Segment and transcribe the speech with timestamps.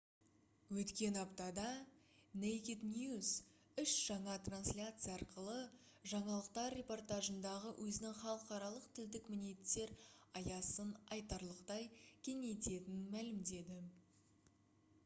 [0.83, 1.65] өткен аптада
[2.43, 3.27] naked news
[3.83, 5.59] үш жаңа трансляция арқылы
[6.15, 9.95] жаңалықтар репортажындағы өзінің халықаралық тілдік мінеттер
[10.43, 11.89] аясын айтарлықтай
[12.29, 13.81] кеңейтетінін мәлімдеді